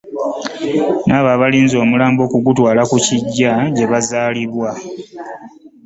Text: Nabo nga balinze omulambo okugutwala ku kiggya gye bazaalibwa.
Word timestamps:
Nabo 1.07 1.27
nga 1.31 1.39
balinze 1.41 1.75
omulambo 1.83 2.21
okugutwala 2.27 2.81
ku 2.89 2.97
kiggya 3.05 3.53
gye 3.75 3.85
bazaalibwa. 3.91 4.69